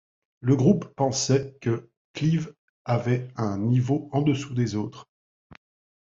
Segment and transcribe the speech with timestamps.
[0.39, 2.55] Le groupe pensait que Clive
[2.85, 5.07] avait un niveau en dessous des autres.